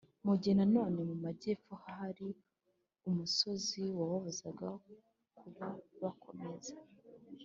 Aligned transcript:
mu 0.25 0.33
gihe 0.39 0.53
na 0.59 0.65
none 0.75 0.99
mu 1.09 1.15
majyepfo 1.23 1.73
hari 1.83 1.93
hari 1.99 2.27
umusozi 3.09 3.81
wababuzaga 3.97 4.67
kuba 5.37 5.67
bakomeza. 6.01 6.73